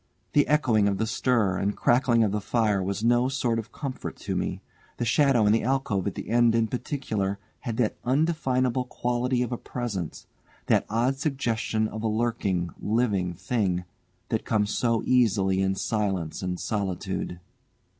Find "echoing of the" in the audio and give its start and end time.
0.47-1.05